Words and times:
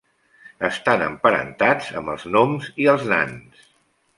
Estan 0.69 1.03
emparentats 1.07 1.91
amb 2.01 2.13
els 2.15 2.25
gnoms 2.31 2.73
i 2.85 2.89
els 2.95 3.05
nans. 3.13 3.63